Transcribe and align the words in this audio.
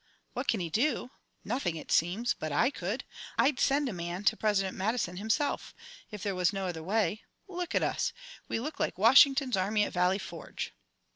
"What 0.33 0.47
can 0.47 0.59
he 0.59 0.71
do? 0.71 1.11
Nothing, 1.45 1.75
it 1.75 1.91
seems; 1.91 2.33
but 2.33 2.51
I 2.51 2.71
could. 2.71 3.03
I'd 3.37 3.59
send 3.59 3.87
a 3.87 3.93
man 3.93 4.23
to 4.23 4.35
President 4.35 4.75
Madison 4.75 5.17
himself, 5.17 5.75
if 6.09 6.23
there 6.23 6.33
was 6.33 6.51
no 6.51 6.65
other 6.65 6.81
way. 6.81 7.21
Look 7.47 7.75
at 7.75 7.83
us! 7.83 8.11
We 8.47 8.59
look 8.59 8.79
like 8.79 8.97
Washington's 8.97 9.57
army 9.57 9.83
at 9.83 9.93
Valley 9.93 10.17
Forge!" 10.17 10.73